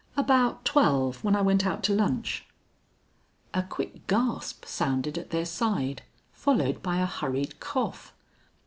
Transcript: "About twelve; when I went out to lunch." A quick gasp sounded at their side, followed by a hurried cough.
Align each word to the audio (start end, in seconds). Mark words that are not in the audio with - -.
"About 0.17 0.65
twelve; 0.65 1.23
when 1.23 1.35
I 1.35 1.41
went 1.43 1.63
out 1.63 1.83
to 1.83 1.93
lunch." 1.93 2.43
A 3.53 3.61
quick 3.61 4.07
gasp 4.07 4.65
sounded 4.65 5.15
at 5.15 5.29
their 5.29 5.45
side, 5.45 6.01
followed 6.33 6.81
by 6.81 6.97
a 6.99 7.05
hurried 7.05 7.59
cough. 7.59 8.11